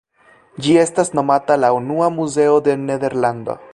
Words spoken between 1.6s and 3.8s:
la unua muzeo de Nederlando.